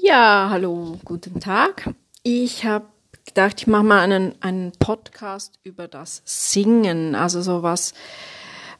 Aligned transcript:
Ja, 0.00 0.48
hallo, 0.50 0.98
guten 1.04 1.40
Tag. 1.40 1.90
Ich 2.22 2.64
habe 2.64 2.86
gedacht, 3.26 3.60
ich 3.60 3.66
mache 3.66 3.82
mal 3.82 4.00
einen, 4.00 4.34
einen 4.40 4.72
Podcast 4.72 5.58
über 5.64 5.88
das 5.88 6.22
Singen. 6.24 7.14
Also 7.14 7.42
so 7.42 7.62
was, 7.62 7.92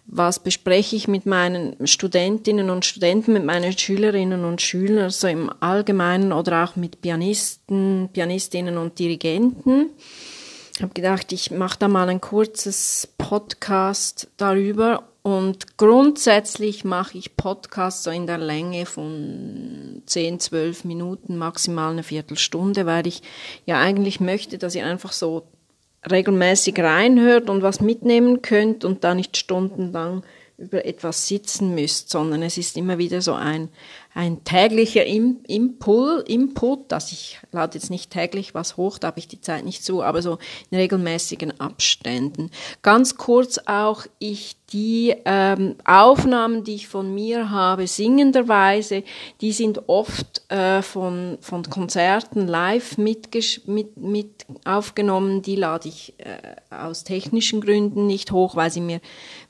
was 0.06 0.38
bespreche 0.38 0.96
ich 0.96 1.08
mit 1.08 1.26
meinen 1.26 1.86
Studentinnen 1.86 2.70
und 2.70 2.86
Studenten, 2.86 3.34
mit 3.34 3.44
meinen 3.44 3.76
Schülerinnen 3.76 4.44
und 4.44 4.62
Schülern, 4.62 5.10
so 5.10 5.26
im 5.26 5.52
Allgemeinen 5.60 6.32
oder 6.32 6.64
auch 6.64 6.76
mit 6.76 7.02
Pianisten, 7.02 8.08
Pianistinnen 8.12 8.78
und 8.78 8.98
Dirigenten. 8.98 9.90
Ich 10.82 10.84
habe 10.84 10.94
gedacht, 10.94 11.30
ich 11.30 11.52
mache 11.52 11.78
da 11.78 11.86
mal 11.86 12.08
ein 12.08 12.20
kurzes 12.20 13.08
Podcast 13.16 14.26
darüber. 14.36 15.04
Und 15.22 15.78
grundsätzlich 15.78 16.82
mache 16.82 17.18
ich 17.18 17.36
Podcasts 17.36 18.02
so 18.02 18.10
in 18.10 18.26
der 18.26 18.38
Länge 18.38 18.84
von 18.84 20.02
10, 20.06 20.40
12 20.40 20.82
Minuten, 20.82 21.38
maximal 21.38 21.92
eine 21.92 22.02
Viertelstunde, 22.02 22.84
weil 22.84 23.06
ich 23.06 23.22
ja 23.64 23.78
eigentlich 23.78 24.18
möchte, 24.18 24.58
dass 24.58 24.74
ihr 24.74 24.84
einfach 24.84 25.12
so 25.12 25.46
regelmäßig 26.10 26.76
reinhört 26.80 27.48
und 27.48 27.62
was 27.62 27.80
mitnehmen 27.80 28.42
könnt 28.42 28.84
und 28.84 29.04
da 29.04 29.14
nicht 29.14 29.36
stundenlang 29.36 30.24
über 30.58 30.84
etwas 30.84 31.28
sitzen 31.28 31.76
müsst, 31.76 32.10
sondern 32.10 32.42
es 32.42 32.58
ist 32.58 32.76
immer 32.76 32.98
wieder 32.98 33.22
so 33.22 33.34
ein, 33.34 33.68
ein 34.14 34.44
täglicher 34.44 35.04
Impul, 35.06 36.24
Input, 36.26 36.92
dass 36.92 37.12
ich 37.12 37.38
lade 37.50 37.78
jetzt 37.78 37.90
nicht 37.90 38.10
täglich 38.10 38.54
was 38.54 38.76
hoch, 38.76 38.98
da 38.98 39.08
habe 39.08 39.18
ich 39.18 39.28
die 39.28 39.40
Zeit 39.40 39.64
nicht 39.64 39.84
zu, 39.84 40.02
aber 40.02 40.22
so 40.22 40.38
in 40.70 40.78
regelmäßigen 40.78 41.58
Abständen. 41.60 42.50
Ganz 42.82 43.16
kurz 43.16 43.58
auch, 43.66 44.06
ich 44.18 44.56
die 44.72 45.14
ähm, 45.24 45.76
Aufnahmen, 45.84 46.64
die 46.64 46.74
ich 46.74 46.88
von 46.88 47.14
mir 47.14 47.50
habe, 47.50 47.86
singenderweise, 47.86 49.02
die 49.40 49.52
sind 49.52 49.88
oft 49.88 50.50
äh, 50.50 50.82
von, 50.82 51.38
von 51.40 51.62
Konzerten 51.64 52.46
live 52.46 52.96
mit, 52.96 53.28
mit, 53.66 53.96
mit 53.96 54.46
aufgenommen. 54.64 55.42
Die 55.42 55.56
lade 55.56 55.88
ich 55.88 56.14
äh, 56.18 56.74
aus 56.74 57.04
technischen 57.04 57.60
Gründen 57.60 58.06
nicht 58.06 58.32
hoch, 58.32 58.56
weil 58.56 58.70
sie 58.70 58.80
mir, 58.80 59.00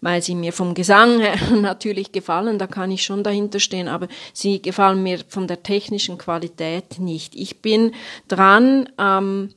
weil 0.00 0.22
sie 0.22 0.34
mir 0.34 0.52
vom 0.52 0.74
Gesang 0.74 1.20
her 1.20 1.36
natürlich 1.61 2.12
gefallen. 2.12 2.58
Da 2.58 2.66
kann 2.66 2.91
ich 2.91 3.05
schon 3.05 3.22
dahinter 3.22 3.61
stehen, 3.61 3.89
aber 3.89 4.08
sie 4.33 4.61
gefallen 4.61 5.02
mir 5.02 5.20
von 5.28 5.46
der 5.46 5.62
technischen 5.62 6.18
Qualität 6.18 6.98
nicht. 6.98 7.34
Ich 7.36 7.62
bin 7.62 7.92
dran, 8.28 8.89
ähm, 8.98 9.50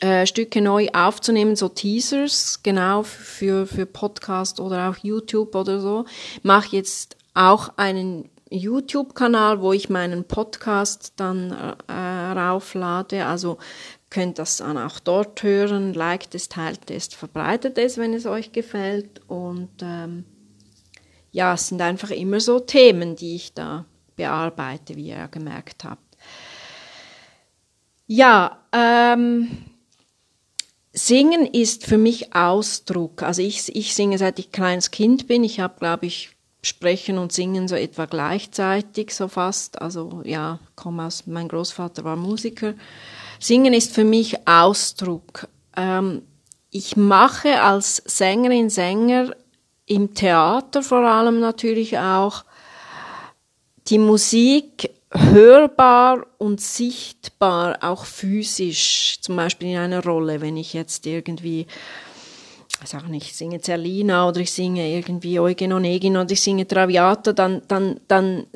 äh, 0.00 0.26
Stücke 0.26 0.60
neu 0.60 0.88
aufzunehmen, 0.92 1.56
so 1.56 1.68
Teasers, 1.68 2.60
genau 2.62 3.02
für, 3.02 3.66
für 3.66 3.86
Podcast 3.86 4.60
oder 4.60 4.90
auch 4.90 4.96
YouTube 5.02 5.54
oder 5.54 5.80
so. 5.80 6.04
Mache 6.42 6.76
jetzt 6.76 7.16
auch 7.34 7.70
einen 7.76 8.30
YouTube-Kanal, 8.50 9.60
wo 9.60 9.72
ich 9.72 9.88
meinen 9.88 10.24
Podcast 10.24 11.14
dann 11.16 11.50
äh, 11.88 11.92
rauflade. 11.92 13.26
Also 13.26 13.58
könnt 14.10 14.38
das 14.38 14.58
dann 14.58 14.78
auch 14.78 15.00
dort 15.00 15.42
hören. 15.42 15.92
Liked 15.92 16.34
es, 16.34 16.48
teilt 16.48 16.90
es, 16.90 17.08
verbreitet 17.08 17.78
es, 17.78 17.98
wenn 17.98 18.14
es 18.14 18.26
euch 18.26 18.52
gefällt. 18.52 19.20
Und 19.26 19.70
ähm, 19.82 20.24
ja, 21.32 21.54
es 21.54 21.68
sind 21.68 21.82
einfach 21.82 22.10
immer 22.10 22.38
so 22.38 22.60
Themen, 22.60 23.16
die 23.16 23.34
ich 23.34 23.54
da 23.54 23.86
bearbeite, 24.14 24.94
wie 24.94 25.08
ihr 25.08 25.28
gemerkt 25.28 25.82
habt. 25.82 26.13
Ja, 28.06 28.58
ähm, 28.72 29.48
Singen 30.92 31.46
ist 31.46 31.86
für 31.86 31.98
mich 31.98 32.34
Ausdruck. 32.34 33.22
Also 33.22 33.42
ich, 33.42 33.74
ich 33.74 33.94
singe 33.94 34.18
seit 34.18 34.38
ich 34.38 34.52
kleines 34.52 34.90
Kind 34.90 35.26
bin. 35.26 35.42
Ich 35.42 35.60
habe, 35.60 35.78
glaube 35.78 36.06
ich, 36.06 36.30
Sprechen 36.62 37.18
und 37.18 37.32
Singen 37.32 37.68
so 37.68 37.74
etwa 37.74 38.06
gleichzeitig, 38.06 39.14
so 39.14 39.28
fast. 39.28 39.82
Also 39.82 40.22
ja, 40.24 40.60
komme 40.76 41.06
aus, 41.06 41.26
mein 41.26 41.48
Großvater 41.48 42.04
war 42.04 42.16
Musiker. 42.16 42.74
Singen 43.40 43.74
ist 43.74 43.92
für 43.92 44.04
mich 44.04 44.46
Ausdruck. 44.46 45.48
Ähm, 45.76 46.22
ich 46.70 46.96
mache 46.96 47.60
als 47.60 47.96
Sängerin, 48.06 48.70
Sänger 48.70 49.34
im 49.86 50.14
Theater 50.14 50.82
vor 50.82 51.06
allem 51.06 51.40
natürlich 51.40 51.98
auch 51.98 52.44
die 53.88 53.98
Musik 53.98 54.93
hörbar 55.16 56.26
und 56.38 56.60
sichtbar, 56.60 57.78
auch 57.80 58.04
physisch, 58.04 59.18
zum 59.20 59.36
Beispiel 59.36 59.70
in 59.70 59.76
einer 59.78 60.02
Rolle, 60.02 60.40
wenn 60.40 60.56
ich 60.56 60.72
jetzt 60.72 61.06
irgendwie, 61.06 61.66
ich 62.82 62.88
sage 62.88 63.10
nicht, 63.10 63.26
ich 63.26 63.36
singe 63.36 63.60
Zerlina 63.60 64.28
oder 64.28 64.40
ich 64.40 64.50
singe 64.50 64.88
irgendwie 64.90 65.38
Eugen 65.38 65.72
Onegin 65.72 66.16
oder 66.16 66.30
ich 66.30 66.40
singe 66.40 66.66
Traviata, 66.66 67.32
dann, 67.32 67.62
dann, 67.68 68.00
dann, 68.08 68.46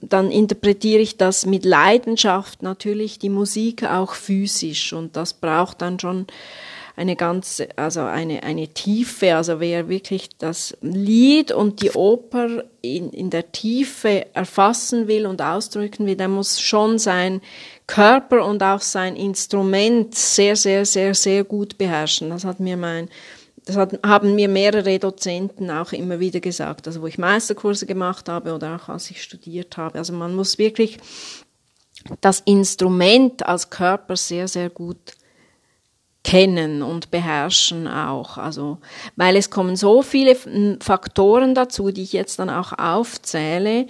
dann 0.00 0.30
interpretiere 0.30 1.00
ich 1.00 1.16
das 1.16 1.44
mit 1.44 1.64
Leidenschaft 1.64 2.62
natürlich, 2.62 3.18
die 3.18 3.28
Musik 3.28 3.84
auch 3.84 4.14
physisch 4.14 4.92
und 4.92 5.16
das 5.16 5.34
braucht 5.34 5.82
dann 5.82 6.00
schon 6.00 6.26
eine 7.00 7.16
ganz, 7.16 7.62
also 7.76 8.02
eine, 8.02 8.42
eine 8.42 8.68
Tiefe, 8.68 9.34
also 9.34 9.58
wer 9.58 9.88
wirklich 9.88 10.28
das 10.36 10.76
Lied 10.82 11.50
und 11.50 11.80
die 11.80 11.92
Oper 11.92 12.64
in, 12.82 13.08
in 13.08 13.30
der 13.30 13.52
Tiefe 13.52 14.26
erfassen 14.34 15.08
will 15.08 15.24
und 15.24 15.40
ausdrücken 15.40 16.04
will, 16.04 16.16
der 16.16 16.28
muss 16.28 16.60
schon 16.60 16.98
sein 16.98 17.40
Körper 17.86 18.44
und 18.44 18.62
auch 18.62 18.82
sein 18.82 19.16
Instrument 19.16 20.14
sehr, 20.14 20.56
sehr, 20.56 20.84
sehr, 20.84 21.14
sehr 21.14 21.44
gut 21.44 21.78
beherrschen. 21.78 22.28
Das 22.28 22.44
hat 22.44 22.60
mir 22.60 22.76
mein, 22.76 23.08
das 23.64 23.76
hat, 23.76 23.98
haben 24.04 24.34
mir 24.34 24.50
mehrere 24.50 24.98
Dozenten 24.98 25.70
auch 25.70 25.92
immer 25.92 26.20
wieder 26.20 26.40
gesagt, 26.40 26.86
also 26.86 27.00
wo 27.00 27.06
ich 27.06 27.16
Meisterkurse 27.16 27.86
gemacht 27.86 28.28
habe 28.28 28.52
oder 28.52 28.76
auch 28.76 28.90
als 28.90 29.10
ich 29.10 29.22
studiert 29.22 29.78
habe. 29.78 29.98
Also 29.98 30.12
man 30.12 30.34
muss 30.34 30.58
wirklich 30.58 30.98
das 32.20 32.40
Instrument 32.40 33.46
als 33.46 33.70
Körper 33.70 34.16
sehr, 34.16 34.48
sehr 34.48 34.68
gut 34.68 35.14
kennen 36.24 36.82
und 36.82 37.10
beherrschen 37.10 37.88
auch. 37.88 38.36
Also, 38.36 38.78
weil 39.16 39.36
es 39.36 39.50
kommen 39.50 39.76
so 39.76 40.02
viele 40.02 40.36
Faktoren 40.80 41.54
dazu, 41.54 41.90
die 41.90 42.02
ich 42.02 42.12
jetzt 42.12 42.38
dann 42.38 42.50
auch 42.50 42.78
aufzähle. 42.78 43.86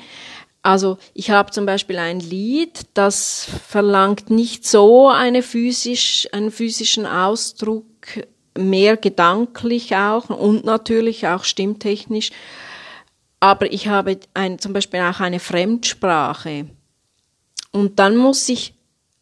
Also 0.63 0.99
ich 1.15 1.31
habe 1.31 1.51
zum 1.51 1.65
Beispiel 1.65 1.99
ein 1.99 2.21
Lied, 2.21 2.87
das 2.95 3.49
verlangt 3.67 4.29
nicht 4.29 4.67
so 4.67 5.09
eine 5.09 5.43
physisch, 5.43 6.29
einen 6.33 6.51
physischen 6.51 7.07
Ausdruck, 7.07 7.87
mehr 8.59 8.97
gedanklich 8.97 9.97
auch 9.97 10.29
und 10.29 10.65
natürlich 10.65 11.27
auch 11.27 11.45
stimmtechnisch. 11.45 12.31
Aber 13.39 13.73
ich 13.73 13.89
habe 13.89 14.21
ein, 14.35 14.59
zum 14.59 14.75
Beispiel 14.75 15.01
auch 15.01 15.21
eine 15.21 15.41
Fremdsprache. 15.41 16.67
Und 17.73 17.99
dann 17.99 18.17
muss 18.17 18.49
ich 18.51 18.75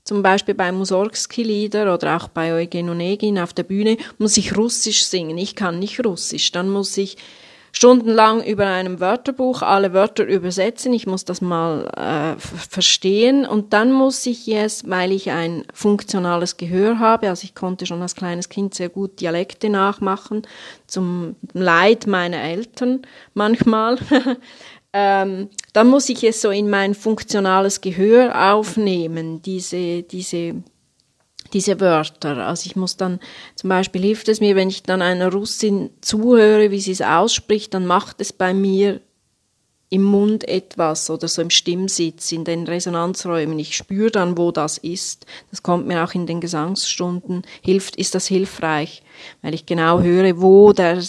zum 0.08 0.22
Beispiel 0.22 0.54
bei 0.54 0.72
Mussorgsky-Lieder 0.72 1.92
oder 1.92 2.16
auch 2.16 2.28
bei 2.28 2.54
Eugen 2.54 2.88
Onegin 2.88 3.38
auf 3.38 3.52
der 3.52 3.64
Bühne, 3.64 3.98
muss 4.16 4.38
ich 4.38 4.56
Russisch 4.56 5.04
singen. 5.04 5.36
Ich 5.36 5.54
kann 5.54 5.78
nicht 5.78 6.02
Russisch. 6.02 6.50
Dann 6.50 6.70
muss 6.70 6.96
ich 6.96 7.18
stundenlang 7.72 8.42
über 8.42 8.64
einem 8.64 9.00
Wörterbuch 9.00 9.60
alle 9.60 9.92
Wörter 9.92 10.24
übersetzen. 10.24 10.94
Ich 10.94 11.06
muss 11.06 11.26
das 11.26 11.42
mal 11.42 11.88
äh, 11.94 12.40
verstehen. 12.40 13.44
Und 13.44 13.74
dann 13.74 13.92
muss 13.92 14.24
ich 14.24 14.46
jetzt, 14.46 14.88
weil 14.88 15.12
ich 15.12 15.30
ein 15.30 15.64
funktionales 15.74 16.56
Gehör 16.56 16.98
habe, 16.98 17.28
also 17.28 17.44
ich 17.44 17.54
konnte 17.54 17.84
schon 17.84 18.00
als 18.00 18.14
kleines 18.14 18.48
Kind 18.48 18.74
sehr 18.74 18.88
gut 18.88 19.20
Dialekte 19.20 19.68
nachmachen, 19.68 20.46
zum 20.86 21.36
Leid 21.52 22.06
meiner 22.06 22.40
Eltern 22.40 23.02
manchmal, 23.34 23.98
ähm, 24.92 25.48
dann 25.72 25.88
muss 25.88 26.08
ich 26.08 26.24
es 26.24 26.40
so 26.40 26.50
in 26.50 26.70
mein 26.70 26.94
funktionales 26.94 27.80
Gehör 27.80 28.52
aufnehmen, 28.52 29.42
diese, 29.42 30.02
diese, 30.02 30.62
diese 31.52 31.80
Wörter. 31.80 32.46
Also 32.46 32.66
ich 32.66 32.76
muss 32.76 32.96
dann, 32.96 33.20
zum 33.54 33.68
Beispiel 33.68 34.02
hilft 34.02 34.28
es 34.28 34.40
mir, 34.40 34.56
wenn 34.56 34.68
ich 34.68 34.82
dann 34.82 35.02
einer 35.02 35.30
Russin 35.30 35.90
zuhöre, 36.00 36.70
wie 36.70 36.80
sie 36.80 36.92
es 36.92 37.02
ausspricht, 37.02 37.74
dann 37.74 37.86
macht 37.86 38.20
es 38.20 38.32
bei 38.32 38.54
mir 38.54 39.00
im 39.90 40.02
Mund 40.02 40.46
etwas 40.46 41.08
oder 41.08 41.28
so 41.28 41.40
im 41.40 41.50
Stimmsitz, 41.50 42.30
in 42.32 42.44
den 42.44 42.66
Resonanzräumen. 42.66 43.58
Ich 43.58 43.76
spüre 43.76 44.10
dann, 44.10 44.36
wo 44.36 44.52
das 44.52 44.76
ist. 44.76 45.24
Das 45.50 45.62
kommt 45.62 45.86
mir 45.86 46.04
auch 46.04 46.12
in 46.14 46.26
den 46.26 46.40
Gesangsstunden. 46.40 47.42
Hilft, 47.62 47.96
ist 47.96 48.14
das 48.14 48.26
hilfreich, 48.26 49.02
weil 49.40 49.54
ich 49.54 49.64
genau 49.64 50.00
höre, 50.00 50.40
wo 50.40 50.72
der 50.72 51.00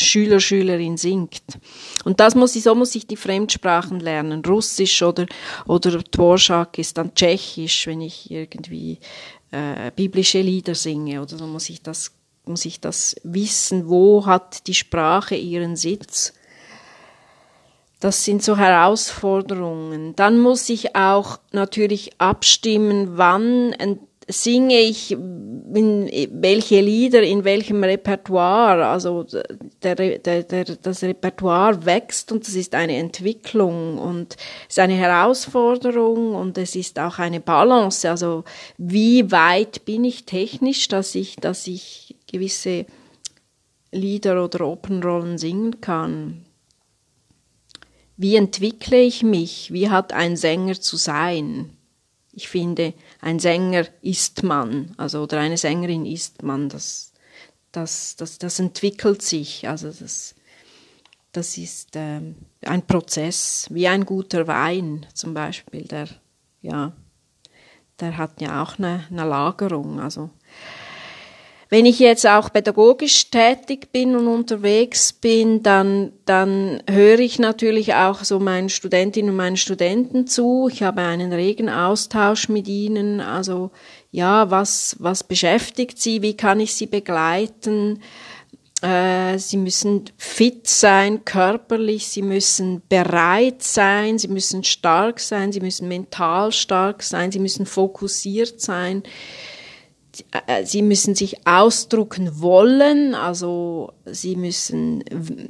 Schüler, 0.00 0.40
Schülerin 0.40 0.96
singt. 0.96 1.42
Und 2.04 2.20
das 2.20 2.34
muss 2.34 2.56
ich, 2.56 2.62
so 2.62 2.74
muss 2.74 2.94
ich 2.94 3.06
die 3.06 3.16
Fremdsprachen 3.16 4.00
lernen. 4.00 4.42
Russisch 4.44 5.02
oder, 5.02 5.26
oder 5.66 5.98
Dvorak 5.98 6.78
ist 6.78 6.98
dann 6.98 7.14
Tschechisch, 7.14 7.86
wenn 7.86 8.00
ich 8.00 8.30
irgendwie 8.30 8.98
äh, 9.50 9.90
biblische 9.94 10.40
Lieder 10.40 10.74
singe 10.74 11.22
oder 11.22 11.36
so 11.36 11.46
muss 11.46 11.70
ich 11.70 11.82
das, 11.82 12.12
muss 12.44 12.64
ich 12.64 12.80
das 12.80 13.16
wissen, 13.22 13.88
wo 13.88 14.26
hat 14.26 14.66
die 14.66 14.74
Sprache 14.74 15.34
ihren 15.36 15.76
Sitz 15.76 16.34
das 18.00 18.24
sind 18.24 18.42
so 18.42 18.56
Herausforderungen. 18.56 20.16
Dann 20.16 20.38
muss 20.38 20.68
ich 20.70 20.96
auch 20.96 21.38
natürlich 21.52 22.18
abstimmen, 22.18 23.18
wann 23.18 23.72
singe 24.32 24.78
ich 24.78 25.12
in 25.12 26.10
welche 26.32 26.80
Lieder 26.80 27.22
in 27.22 27.44
welchem 27.44 27.82
Repertoire. 27.84 28.86
Also 28.86 29.24
der, 29.82 29.94
der, 29.94 30.42
der, 30.42 30.64
das 30.64 31.02
Repertoire 31.02 31.84
wächst 31.84 32.32
und 32.32 32.46
das 32.46 32.54
ist 32.54 32.74
eine 32.74 32.96
Entwicklung 32.96 33.98
und 33.98 34.36
es 34.68 34.76
ist 34.76 34.78
eine 34.78 34.94
Herausforderung 34.94 36.34
und 36.34 36.58
es 36.58 36.74
ist 36.74 36.98
auch 36.98 37.18
eine 37.18 37.40
Balance. 37.40 38.08
Also 38.08 38.44
wie 38.78 39.30
weit 39.30 39.84
bin 39.84 40.04
ich 40.04 40.24
technisch, 40.24 40.88
dass 40.88 41.14
ich, 41.14 41.36
dass 41.36 41.66
ich 41.66 42.16
gewisse 42.30 42.86
Lieder 43.92 44.44
oder 44.44 44.66
Opernrollen 44.66 45.38
singen 45.38 45.80
kann. 45.80 46.44
Wie 48.16 48.36
entwickle 48.36 49.00
ich 49.00 49.22
mich? 49.22 49.72
Wie 49.72 49.88
hat 49.88 50.12
ein 50.12 50.36
Sänger 50.36 50.80
zu 50.80 50.96
sein? 50.96 51.76
Ich 52.40 52.48
finde, 52.48 52.94
ein 53.20 53.38
Sänger 53.38 53.86
ist 54.00 54.42
man, 54.42 54.94
also 54.96 55.24
oder 55.24 55.40
eine 55.40 55.58
Sängerin 55.58 56.06
ist 56.06 56.42
man. 56.42 56.70
Das, 56.70 57.12
das, 57.70 58.16
das, 58.16 58.38
das 58.38 58.58
entwickelt 58.58 59.20
sich. 59.20 59.68
Also 59.68 59.88
das, 59.88 60.34
das 61.32 61.58
ist 61.58 61.96
äh, 61.96 62.22
ein 62.62 62.86
Prozess, 62.86 63.68
wie 63.70 63.86
ein 63.88 64.06
guter 64.06 64.46
Wein 64.46 65.04
zum 65.12 65.34
Beispiel. 65.34 65.82
Der, 65.82 66.08
ja, 66.62 66.94
der 68.00 68.16
hat 68.16 68.40
ja 68.40 68.62
auch 68.62 68.78
eine, 68.78 69.04
eine 69.10 69.26
Lagerung. 69.26 70.00
Also 70.00 70.30
wenn 71.70 71.86
ich 71.86 72.00
jetzt 72.00 72.26
auch 72.26 72.52
pädagogisch 72.52 73.30
tätig 73.30 73.92
bin 73.92 74.16
und 74.16 74.26
unterwegs 74.26 75.12
bin, 75.12 75.62
dann, 75.62 76.12
dann 76.24 76.82
höre 76.90 77.20
ich 77.20 77.38
natürlich 77.38 77.94
auch 77.94 78.24
so 78.24 78.40
meinen 78.40 78.68
Studentinnen 78.68 79.30
und 79.30 79.36
meinen 79.36 79.56
Studenten 79.56 80.26
zu. 80.26 80.68
Ich 80.70 80.82
habe 80.82 81.02
einen 81.02 81.32
regen 81.32 81.70
Austausch 81.70 82.48
mit 82.48 82.66
ihnen. 82.66 83.20
Also, 83.20 83.70
ja, 84.10 84.50
was, 84.50 84.96
was 84.98 85.22
beschäftigt 85.22 86.00
sie? 86.00 86.22
Wie 86.22 86.36
kann 86.36 86.58
ich 86.58 86.74
sie 86.74 86.86
begleiten? 86.86 88.02
Äh, 88.82 89.38
sie 89.38 89.58
müssen 89.58 90.06
fit 90.16 90.66
sein, 90.66 91.24
körperlich, 91.24 92.08
sie 92.08 92.22
müssen 92.22 92.82
bereit 92.88 93.62
sein, 93.62 94.18
sie 94.18 94.28
müssen 94.28 94.64
stark 94.64 95.20
sein, 95.20 95.52
sie 95.52 95.60
müssen 95.60 95.86
mental 95.86 96.50
stark 96.50 97.04
sein, 97.04 97.30
sie 97.30 97.38
müssen 97.38 97.64
fokussiert 97.64 98.60
sein. 98.60 99.04
Äh, 100.46 100.64
sie 100.64 100.82
müssen 100.82 101.14
sich 101.14 101.46
ausdrucken 101.46 102.40
wollen, 102.40 103.14
also 103.14 103.92
sie 104.06 104.36
müssen 104.36 105.04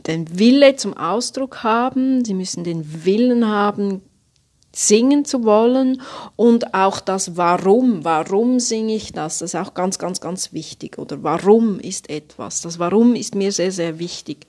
den 0.07 0.39
Wille 0.39 0.77
zum 0.77 0.97
Ausdruck 0.97 1.63
haben, 1.63 2.25
sie 2.25 2.35
müssen 2.35 2.65
den 2.65 3.05
Willen 3.05 3.49
haben, 3.49 4.03
singen 4.73 5.25
zu 5.25 5.45
wollen. 5.45 6.01
Und 6.37 6.75
auch 6.75 7.01
das 7.01 7.37
Warum, 7.37 8.05
warum 8.05 8.61
singe 8.61 8.95
ich 8.95 9.13
das, 9.13 9.39
das 9.39 9.55
ist 9.55 9.61
auch 9.61 9.75
ganz, 9.75 9.99
ganz, 9.99 10.21
ganz 10.21 10.53
wichtig. 10.53 10.99
Oder 10.99 11.23
warum 11.23 11.81
ist 11.81 12.09
etwas, 12.11 12.63
das 12.63 12.79
Warum 12.79 13.15
ist 13.15 13.35
mir 13.35 13.53
sehr, 13.53 13.73
sehr 13.73 13.99
wichtig. 13.99 14.47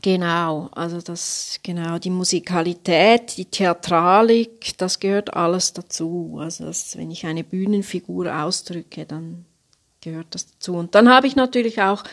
Genau, 0.00 0.68
also 0.72 1.00
das, 1.00 1.60
genau, 1.62 1.98
die 1.98 2.10
Musikalität, 2.10 3.36
die 3.36 3.44
Theatralik, 3.44 4.78
das 4.78 5.00
gehört 5.00 5.34
alles 5.34 5.74
dazu. 5.74 6.38
Also 6.40 6.64
das, 6.64 6.96
wenn 6.96 7.10
ich 7.10 7.26
eine 7.26 7.44
Bühnenfigur 7.44 8.34
ausdrücke, 8.34 9.04
dann 9.04 9.44
gehört 10.00 10.28
das 10.30 10.50
dazu. 10.50 10.74
Und 10.76 10.94
dann 10.94 11.10
habe 11.10 11.26
ich 11.26 11.36
natürlich 11.36 11.82
auch, 11.82 12.04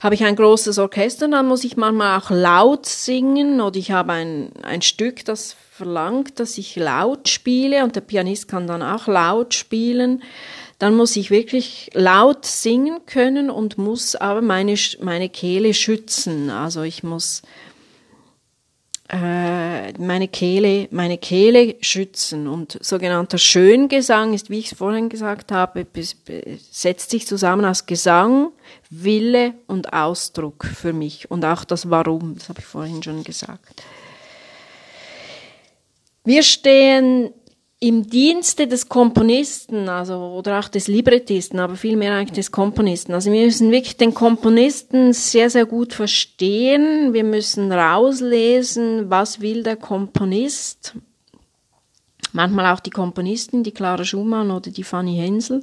habe 0.00 0.14
ich 0.14 0.24
ein 0.24 0.36
großes 0.36 0.78
Orchester, 0.78 1.28
dann 1.28 1.46
muss 1.46 1.64
ich 1.64 1.76
manchmal 1.76 2.18
auch 2.18 2.30
laut 2.30 2.86
singen 2.86 3.60
oder 3.60 3.78
ich 3.78 3.92
habe 3.92 4.12
ein, 4.12 4.50
ein 4.62 4.82
Stück, 4.82 5.24
das 5.24 5.54
verlangt, 5.70 6.40
dass 6.40 6.58
ich 6.58 6.76
laut 6.76 7.28
spiele 7.28 7.84
und 7.84 7.96
der 7.96 8.00
Pianist 8.00 8.48
kann 8.48 8.66
dann 8.66 8.82
auch 8.82 9.06
laut 9.06 9.54
spielen 9.54 10.22
dann 10.80 10.96
muss 10.96 11.14
ich 11.16 11.30
wirklich 11.30 11.90
laut 11.92 12.46
singen 12.46 13.00
können 13.04 13.50
und 13.50 13.76
muss 13.76 14.16
aber 14.16 14.40
meine, 14.40 14.74
meine 15.02 15.28
Kehle 15.28 15.74
schützen. 15.74 16.48
Also 16.48 16.82
ich 16.82 17.02
muss 17.02 17.42
äh, 19.12 19.92
meine 19.98 20.28
Kehle, 20.28 20.88
meine 20.90 21.18
Kehle 21.18 21.76
schützen. 21.80 22.46
Und 22.46 22.78
sogenannter 22.80 23.38
Schöngesang 23.38 24.34
ist, 24.34 24.50
wie 24.50 24.60
ich 24.60 24.72
es 24.72 24.78
vorhin 24.78 25.08
gesagt 25.08 25.50
habe, 25.50 25.86
setzt 26.70 27.10
sich 27.10 27.26
zusammen 27.26 27.64
aus 27.64 27.86
Gesang, 27.86 28.52
Wille 28.88 29.54
und 29.66 29.92
Ausdruck 29.92 30.64
für 30.64 30.92
mich 30.92 31.30
und 31.30 31.44
auch 31.44 31.64
das 31.64 31.90
Warum, 31.90 32.36
das 32.36 32.48
habe 32.48 32.60
ich 32.60 32.66
vorhin 32.66 33.02
schon 33.02 33.24
gesagt. 33.24 33.82
Wir 36.24 36.42
stehen 36.42 37.32
im 37.82 38.06
Dienste 38.06 38.66
des 38.66 38.90
Komponisten, 38.90 39.88
also 39.88 40.14
oder 40.14 40.60
auch 40.60 40.68
des 40.68 40.86
Librettisten, 40.86 41.58
aber 41.58 41.76
vielmehr 41.76 42.14
eigentlich 42.14 42.32
des 42.36 42.52
Komponisten. 42.52 43.14
Also 43.14 43.32
wir 43.32 43.42
müssen 43.42 43.70
wirklich 43.70 43.96
den 43.96 44.12
Komponisten 44.12 45.14
sehr, 45.14 45.48
sehr 45.48 45.64
gut 45.64 45.94
verstehen. 45.94 47.14
Wir 47.14 47.24
müssen 47.24 47.72
rauslesen, 47.72 49.08
was 49.08 49.40
will 49.40 49.62
der 49.62 49.76
Komponist. 49.76 50.94
Manchmal 52.32 52.74
auch 52.74 52.80
die 52.80 52.90
Komponistin, 52.90 53.64
die 53.64 53.72
Clara 53.72 54.04
Schumann 54.04 54.50
oder 54.50 54.70
die 54.70 54.84
Fanny 54.84 55.16
Hensel. 55.16 55.62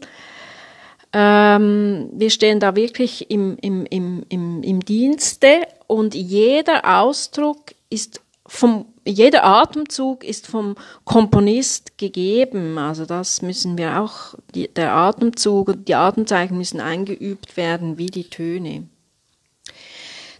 Ähm, 1.14 2.10
wir 2.14 2.32
stehen 2.32 2.60
da 2.60 2.76
wirklich 2.76 3.30
im, 3.30 3.58
im, 3.62 3.86
im, 3.86 4.24
im, 4.28 4.64
im 4.64 4.80
Dienste 4.84 5.68
und 5.86 6.16
jeder 6.16 7.00
Ausdruck 7.00 7.76
ist 7.92 8.22
vom 8.48 8.86
jeder 9.06 9.46
Atemzug 9.46 10.24
ist 10.24 10.48
vom 10.48 10.76
Komponist 11.06 11.98
gegeben. 11.98 12.78
Also 12.78 13.06
das 13.06 13.42
müssen 13.42 13.78
wir 13.78 14.02
auch, 14.02 14.36
die, 14.54 14.68
der 14.68 14.94
Atemzug 14.94 15.70
und 15.70 15.88
die 15.88 15.96
Atemzeichen 15.96 16.58
müssen 16.58 16.82
eingeübt 16.82 17.58
werden 17.58 17.98
wie 17.98 18.08
die 18.08 18.30
Töne. 18.30 18.88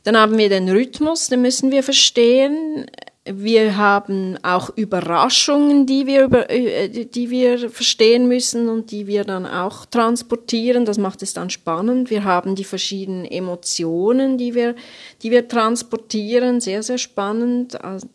Dann 0.04 0.18
haben 0.18 0.38
wir 0.38 0.50
den 0.50 0.70
Rhythmus, 0.70 1.28
den 1.28 1.42
müssen 1.42 1.72
wir 1.72 1.84
verstehen. 1.84 2.90
Wir 3.30 3.78
haben 3.78 4.38
auch 4.44 4.70
Überraschungen, 4.76 5.86
die 5.86 6.08
wir, 6.08 6.24
über, 6.24 6.50
äh, 6.50 7.06
die 7.06 7.30
wir 7.30 7.70
verstehen 7.70 8.28
müssen 8.28 8.70
und 8.70 8.92
die 8.92 9.08
wir 9.08 9.24
dann 9.24 9.46
auch 9.46 9.86
transportieren. 9.86 10.86
Das 10.86 10.98
macht 10.98 11.22
es 11.22 11.34
dann 11.34 11.50
spannend. 11.50 12.10
Wir 12.10 12.24
haben 12.24 12.56
die 12.56 12.64
verschiedenen 12.64 13.26
Emotionen, 13.26 14.38
die 14.38 14.56
wir, 14.56 14.76
die 15.24 15.32
wir 15.32 15.48
transportieren. 15.48 16.62
Sehr, 16.62 16.84
sehr 16.84 16.98
spannend. 16.98 17.80
Also 17.84 18.08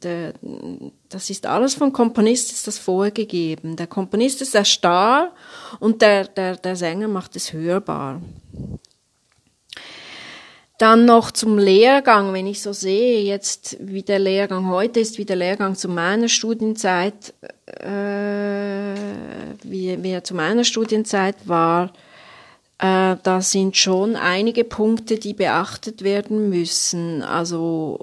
das 1.08 1.30
ist 1.30 1.46
alles 1.46 1.74
vom 1.74 1.92
Komponist 1.92 2.52
ist 2.52 2.66
das 2.66 2.78
vorgegeben. 2.78 3.76
Der 3.76 3.86
Komponist 3.86 4.40
ist 4.42 4.54
der 4.54 4.64
Star 4.64 5.32
und 5.80 6.02
der, 6.02 6.24
der, 6.24 6.56
der 6.56 6.76
Sänger 6.76 7.08
macht 7.08 7.36
es 7.36 7.52
hörbar. 7.52 8.20
Dann 10.78 11.04
noch 11.04 11.30
zum 11.30 11.58
Lehrgang, 11.58 12.32
wenn 12.32 12.46
ich 12.46 12.62
so 12.62 12.72
sehe, 12.72 13.22
jetzt 13.22 13.76
wie 13.80 14.02
der 14.02 14.18
Lehrgang 14.18 14.68
heute 14.68 15.00
ist, 15.00 15.18
wie 15.18 15.24
der 15.24 15.36
Lehrgang 15.36 15.76
zu 15.76 15.88
meiner 15.88 16.28
Studienzeit, 16.28 17.34
äh, 17.66 18.94
wie, 19.62 20.02
wie 20.02 20.10
er 20.10 20.24
zu 20.24 20.34
meiner 20.34 20.64
Studienzeit 20.64 21.36
war, 21.46 21.92
äh, 22.78 23.16
da 23.22 23.40
sind 23.40 23.76
schon 23.76 24.16
einige 24.16 24.64
Punkte, 24.64 25.16
die 25.16 25.34
beachtet 25.34 26.02
werden 26.02 26.48
müssen. 26.48 27.22
Also 27.22 28.00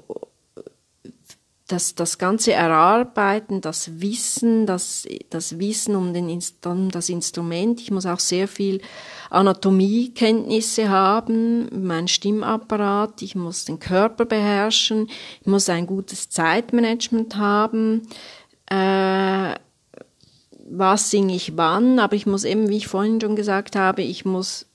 das, 1.70 1.94
das 1.94 2.18
ganze 2.18 2.52
Erarbeiten, 2.52 3.60
das 3.60 4.00
Wissen, 4.00 4.66
das, 4.66 5.06
das 5.30 5.58
Wissen 5.58 5.94
um, 5.94 6.12
den, 6.12 6.42
um 6.64 6.90
das 6.90 7.08
Instrument. 7.08 7.80
Ich 7.80 7.90
muss 7.90 8.06
auch 8.06 8.18
sehr 8.18 8.48
viel 8.48 8.80
Anatomiekenntnisse 9.30 10.88
haben, 10.88 11.68
mein 11.86 12.08
Stimmapparat. 12.08 13.22
Ich 13.22 13.36
muss 13.36 13.64
den 13.64 13.78
Körper 13.78 14.24
beherrschen. 14.24 15.08
Ich 15.40 15.46
muss 15.46 15.68
ein 15.68 15.86
gutes 15.86 16.28
Zeitmanagement 16.28 17.36
haben. 17.36 18.08
Äh, 18.66 19.54
was 20.72 21.10
singe 21.10 21.34
ich 21.34 21.56
wann? 21.56 21.98
Aber 21.98 22.16
ich 22.16 22.26
muss 22.26 22.44
eben, 22.44 22.68
wie 22.68 22.78
ich 22.78 22.88
vorhin 22.88 23.20
schon 23.20 23.36
gesagt 23.36 23.76
habe, 23.76 24.02
ich 24.02 24.24
muss 24.24 24.66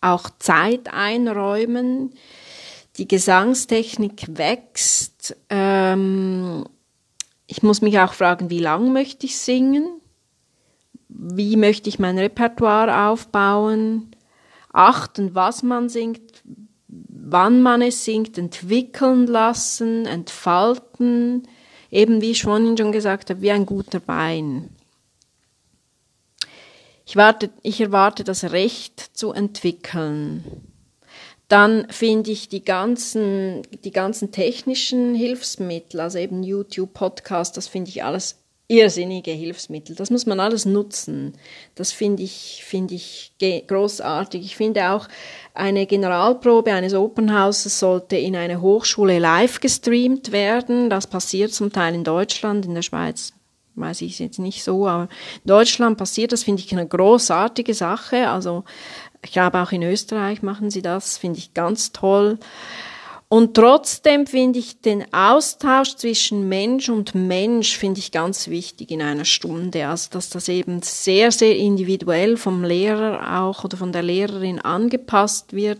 auch 0.00 0.30
Zeit 0.38 0.92
einräumen 0.92 2.14
die 3.00 3.08
Gesangstechnik 3.08 4.26
wächst. 4.28 5.34
Ähm, 5.48 6.66
ich 7.46 7.62
muss 7.62 7.80
mich 7.80 7.98
auch 7.98 8.12
fragen, 8.12 8.50
wie 8.50 8.58
lang 8.58 8.92
möchte 8.92 9.24
ich 9.24 9.38
singen? 9.38 9.88
Wie 11.08 11.56
möchte 11.56 11.88
ich 11.88 11.98
mein 11.98 12.18
Repertoire 12.18 13.08
aufbauen? 13.08 14.14
Achten, 14.70 15.34
was 15.34 15.62
man 15.62 15.88
singt, 15.88 16.42
wann 16.88 17.62
man 17.62 17.80
es 17.80 18.04
singt, 18.04 18.36
entwickeln 18.36 19.26
lassen, 19.26 20.04
entfalten. 20.04 21.48
Eben 21.90 22.20
wie 22.20 22.32
ich 22.32 22.42
vorhin 22.42 22.76
schon 22.76 22.92
gesagt 22.92 23.30
habe, 23.30 23.40
wie 23.40 23.50
ein 23.50 23.64
guter 23.64 24.06
Wein. 24.06 24.68
Ich, 27.06 27.16
warte, 27.16 27.48
ich 27.62 27.80
erwarte 27.80 28.24
das 28.24 28.52
Recht 28.52 29.16
zu 29.16 29.32
entwickeln. 29.32 30.69
Dann 31.50 31.88
finde 31.90 32.30
ich 32.30 32.48
die 32.48 32.64
ganzen, 32.64 33.62
die 33.82 33.90
ganzen 33.90 34.30
technischen 34.30 35.16
Hilfsmittel, 35.16 35.98
also 35.98 36.16
eben 36.16 36.44
YouTube, 36.44 36.94
Podcast, 36.94 37.56
das 37.56 37.66
finde 37.66 37.90
ich 37.90 38.04
alles 38.04 38.36
irrsinnige 38.68 39.32
Hilfsmittel. 39.32 39.96
Das 39.96 40.10
muss 40.10 40.26
man 40.26 40.38
alles 40.38 40.64
nutzen. 40.64 41.34
Das 41.74 41.90
finde 41.90 42.22
ich, 42.22 42.62
finde 42.64 42.94
ich 42.94 43.32
großartig. 43.66 44.44
Ich 44.44 44.56
finde 44.56 44.92
auch, 44.92 45.08
eine 45.52 45.86
Generalprobe 45.86 46.72
eines 46.72 46.94
Open 46.94 47.36
Houses 47.36 47.80
sollte 47.80 48.16
in 48.16 48.36
einer 48.36 48.60
Hochschule 48.60 49.18
live 49.18 49.58
gestreamt 49.58 50.30
werden. 50.30 50.88
Das 50.88 51.08
passiert 51.08 51.52
zum 51.52 51.72
Teil 51.72 51.96
in 51.96 52.04
Deutschland, 52.04 52.64
in 52.64 52.76
der 52.76 52.82
Schweiz 52.82 53.32
weiß 53.74 54.02
ich 54.02 54.18
jetzt 54.18 54.38
nicht 54.38 54.62
so, 54.62 54.86
aber 54.86 55.04
in 55.44 55.48
Deutschland 55.48 55.96
passiert 55.96 56.32
das, 56.32 56.42
finde 56.42 56.62
ich 56.62 56.72
eine 56.72 56.86
großartige 56.86 57.74
Sache. 57.74 58.28
Also 58.28 58.64
ich 59.22 59.32
glaube 59.32 59.60
auch 59.60 59.72
in 59.72 59.82
Österreich 59.82 60.42
machen 60.42 60.70
sie 60.70 60.82
das, 60.82 61.18
finde 61.18 61.38
ich 61.38 61.54
ganz 61.54 61.92
toll. 61.92 62.38
Und 63.32 63.54
trotzdem 63.54 64.26
finde 64.26 64.58
ich 64.58 64.80
den 64.80 65.04
Austausch 65.14 65.94
zwischen 65.94 66.48
Mensch 66.48 66.88
und 66.88 67.14
Mensch 67.14 67.78
finde 67.78 68.00
ich 68.00 68.10
ganz 68.10 68.48
wichtig 68.48 68.90
in 68.90 69.00
einer 69.00 69.24
Stunde. 69.24 69.86
Also 69.86 70.08
dass 70.10 70.30
das 70.30 70.48
eben 70.48 70.82
sehr, 70.82 71.30
sehr 71.30 71.56
individuell 71.56 72.36
vom 72.36 72.64
Lehrer 72.64 73.40
auch 73.40 73.62
oder 73.62 73.76
von 73.76 73.92
der 73.92 74.02
Lehrerin 74.02 74.58
angepasst 74.58 75.52
wird 75.52 75.78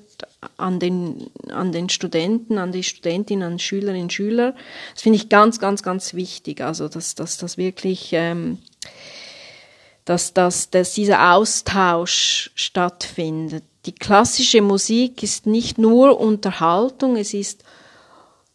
an 0.59 0.79
den, 0.79 1.29
an 1.49 1.73
den 1.73 1.89
Studenten, 1.89 2.57
an 2.57 2.71
die 2.71 2.85
Studentinnen, 2.85 3.55
an 3.55 3.59
Schülerinnen 3.59 4.03
und 4.03 4.13
Schüler. 4.13 4.55
Das 4.95 5.03
finde 5.03 5.17
ich 5.17 5.29
ganz, 5.29 5.59
ganz, 5.59 5.83
ganz 5.83 6.15
wichtig. 6.15 6.61
Also 6.61 6.87
dass, 6.87 7.17
dass 7.17 7.37
das 7.37 7.59
wirklich 7.59 8.11
ähm, 8.13 8.59
dass, 10.11 10.35
dass, 10.35 10.71
dass 10.71 10.95
dieser 10.95 11.35
Austausch 11.35 12.51
stattfindet. 12.57 13.63
Die 13.87 13.95
klassische 13.95 14.61
Musik 14.61 15.23
ist 15.23 15.47
nicht 15.47 15.79
nur 15.79 16.19
Unterhaltung, 16.19 17.17
es 17.17 17.33
ist, 17.33 17.63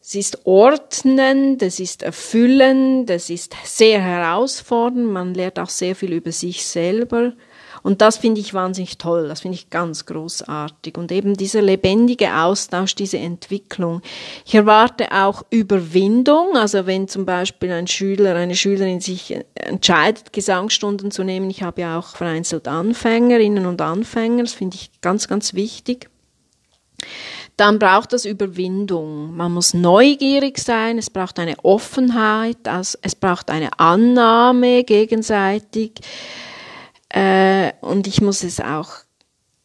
es 0.01 0.15
ist 0.15 0.45
ordnend, 0.45 1.63
es 1.63 1.79
ist 1.79 2.03
erfüllend, 2.03 3.09
es 3.09 3.29
ist 3.29 3.55
sehr 3.63 4.01
herausfordernd, 4.01 5.09
man 5.09 5.33
lernt 5.33 5.57
auch 5.57 5.69
sehr 5.69 5.95
viel 5.95 6.11
über 6.11 6.33
sich 6.33 6.65
selber. 6.65 7.31
Und 7.85 8.01
das 8.01 8.17
finde 8.17 8.41
ich 8.41 8.55
wahnsinnig 8.55 8.97
toll, 8.97 9.27
das 9.27 9.41
finde 9.41 9.53
ich 9.57 9.69
ganz 9.69 10.07
großartig. 10.07 10.97
Und 10.97 11.11
eben 11.11 11.35
dieser 11.35 11.61
lebendige 11.61 12.35
Austausch, 12.35 12.95
diese 12.95 13.19
Entwicklung. 13.19 14.01
Ich 14.43 14.55
erwarte 14.55 15.11
auch 15.11 15.43
Überwindung, 15.51 16.57
also 16.57 16.87
wenn 16.87 17.07
zum 17.07 17.27
Beispiel 17.27 17.71
ein 17.71 17.85
Schüler, 17.85 18.33
eine 18.37 18.55
Schülerin 18.55 19.01
sich 19.01 19.37
entscheidet, 19.53 20.33
Gesangsstunden 20.33 21.11
zu 21.11 21.23
nehmen. 21.23 21.51
Ich 21.51 21.61
habe 21.61 21.81
ja 21.81 21.99
auch 21.99 22.15
vereinzelt 22.15 22.67
Anfängerinnen 22.67 23.67
und 23.67 23.79
Anfänger, 23.79 24.41
das 24.41 24.53
finde 24.53 24.77
ich 24.77 24.89
ganz, 25.01 25.27
ganz 25.27 25.53
wichtig 25.53 26.09
dann 27.57 27.79
braucht 27.79 28.11
das 28.11 28.25
Überwindung. 28.25 29.35
Man 29.35 29.53
muss 29.53 29.73
neugierig 29.73 30.57
sein, 30.57 30.97
es 30.97 31.09
braucht 31.09 31.39
eine 31.39 31.55
Offenheit, 31.63 32.57
es 33.01 33.15
braucht 33.15 33.49
eine 33.49 33.79
Annahme 33.79 34.83
gegenseitig. 34.83 36.01
Äh, 37.15 37.71
und 37.79 38.07
ich 38.07 38.21
muss 38.21 38.43
es 38.43 38.59
auch 38.59 38.89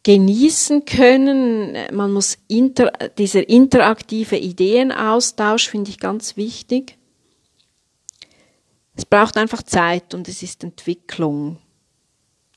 genießen 0.04 0.84
können. 0.84 1.76
Man 1.92 2.12
muss 2.12 2.38
inter, 2.46 2.92
dieser 3.18 3.48
interaktive 3.48 4.36
Ideenaustausch 4.36 5.68
finde 5.68 5.90
ich 5.90 5.98
ganz 5.98 6.36
wichtig. 6.36 6.96
Es 8.94 9.04
braucht 9.04 9.36
einfach 9.36 9.64
Zeit 9.64 10.14
und 10.14 10.28
es 10.28 10.44
ist 10.44 10.62
Entwicklung. 10.62 11.58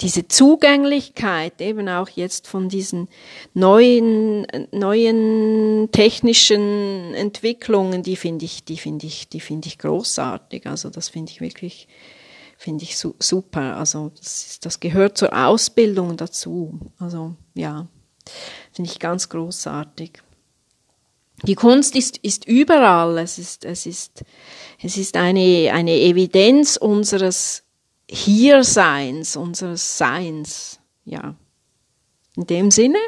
Diese 0.01 0.27
Zugänglichkeit 0.27 1.59
eben 1.59 1.89
auch 1.89 2.09
jetzt 2.09 2.47
von 2.47 2.69
diesen 2.69 3.07
neuen, 3.53 4.45
neuen 4.71 5.89
technischen 5.91 7.15
Entwicklungen, 7.15 8.03
die 8.03 8.15
finde 8.15 8.45
ich, 8.45 8.63
die 8.63 8.77
finde 8.77 9.07
ich, 9.07 9.29
die 9.29 9.39
finde 9.39 9.69
ich 9.69 9.79
großartig. 9.79 10.67
Also 10.67 10.89
das 10.89 11.09
finde 11.09 11.31
ich 11.31 11.41
wirklich 11.41 11.87
finde 12.63 12.85
ich 12.85 12.97
su 12.97 13.13
super. 13.19 13.75
Also 13.77 14.11
das, 14.17 14.45
ist, 14.45 14.65
das 14.65 14.79
gehört 14.79 15.17
zur 15.17 15.33
Ausbildung 15.33 16.15
dazu. 16.15 16.79
Also 16.97 17.35
ja, 17.53 17.87
finde 18.71 18.89
ich 18.89 18.99
ganz 18.99 19.27
großartig. 19.27 20.21
Die 21.43 21.55
Kunst 21.55 21.95
ist, 21.97 22.17
ist 22.19 22.47
überall. 22.47 23.17
Es 23.17 23.37
ist, 23.37 23.65
es 23.65 23.85
ist, 23.85 24.23
es 24.81 24.95
ist 24.95 25.17
eine, 25.17 25.71
eine 25.73 25.91
Evidenz 25.91 26.77
unseres 26.77 27.63
Hierseins, 28.09 29.35
unseres 29.35 29.97
Seins. 29.97 30.79
Ja. 31.03 31.35
In 32.37 32.47
dem 32.47 32.71
Sinne 32.71 32.99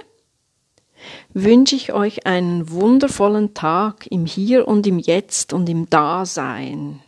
wünsche 1.34 1.78
ich 1.78 1.94
euch 1.94 2.26
einen 2.26 2.70
wundervollen 2.72 3.54
Tag 3.54 4.06
im 4.08 4.26
Hier 4.26 4.68
und 4.68 4.86
im 4.86 5.00
Jetzt 5.00 5.54
und 5.54 5.70
im 5.70 5.90
Dasein. 5.90 7.02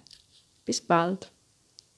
Bis 0.63 0.79
bald. 0.79 1.29